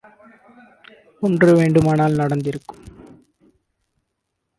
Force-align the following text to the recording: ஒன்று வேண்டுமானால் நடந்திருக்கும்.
ஒன்று 1.19 1.55
வேண்டுமானால் 1.55 2.15
நடந்திருக்கும். 2.15 2.81